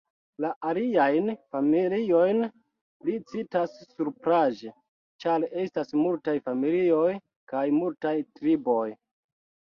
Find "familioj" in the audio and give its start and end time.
6.47-7.11